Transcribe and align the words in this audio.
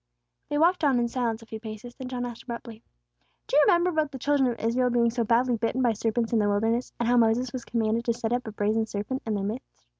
'"They 0.49 0.57
walked 0.57 0.83
on 0.83 0.97
in 0.97 1.07
silence 1.07 1.43
a 1.43 1.45
few 1.45 1.59
paces, 1.59 1.93
then 1.93 2.07
John 2.09 2.25
asked 2.25 2.41
abruptly, 2.41 2.81
"Do 3.45 3.55
you 3.55 3.61
remember 3.67 3.91
about 3.91 4.11
the 4.11 4.17
children 4.17 4.49
of 4.49 4.57
Israel 4.59 4.89
being 4.89 5.11
so 5.11 5.23
badly 5.23 5.57
bitten 5.57 5.83
by 5.83 5.93
serpents 5.93 6.33
in 6.33 6.39
the 6.39 6.49
wilderness, 6.49 6.91
and 6.99 7.07
how 7.07 7.17
Moses 7.17 7.53
was 7.53 7.65
commanded 7.65 8.05
to 8.05 8.13
set 8.15 8.33
up 8.33 8.47
a 8.47 8.51
brazen 8.51 8.87
serpent 8.87 9.21
in 9.27 9.35
their 9.35 9.43
midst?" 9.43 9.85